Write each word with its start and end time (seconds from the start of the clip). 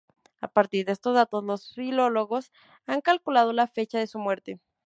A 0.39 0.47
partir 0.47 0.87
de 0.87 0.93
estos 0.93 1.13
datos 1.13 1.43
los 1.43 1.75
filólogos 1.75 2.51
han 2.87 3.01
calculado 3.01 3.53
la 3.53 3.67
fecha 3.67 3.99
de 3.99 4.07
su 4.07 4.17
muerte. 4.17 4.59